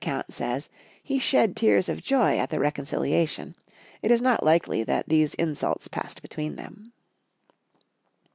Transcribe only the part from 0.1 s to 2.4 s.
count says he shed tears of joy